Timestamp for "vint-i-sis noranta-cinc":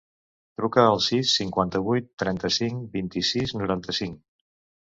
2.99-4.19